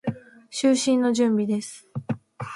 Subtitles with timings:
[0.49, 1.87] 就寝の準備です。